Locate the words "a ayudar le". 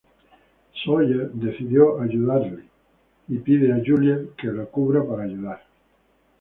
1.99-3.39